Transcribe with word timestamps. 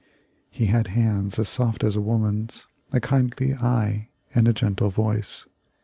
He 0.49 0.65
had 0.65 0.87
hands 0.87 1.37
as 1.37 1.47
soft 1.47 1.83
as 1.83 1.95
a 1.95 2.01
woman's, 2.01 2.65
a 2.91 2.99
kindly 2.99 3.53
eye, 3.53 4.09
and 4.33 4.47
a 4.47 4.51
gentle 4.51 4.89
voice. 4.89 5.45